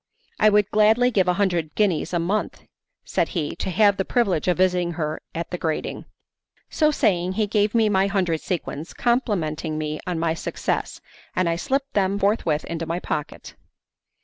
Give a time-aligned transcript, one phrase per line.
[0.39, 2.63] "I would gladly give a hundred guineas a month,"
[3.05, 6.05] said he, "to have the privilege of visiting her at the grating."
[6.71, 11.01] So saying he gave me my hundred sequins, complimenting me on my success,
[11.35, 13.53] and I slipped them forthwith into my pocket.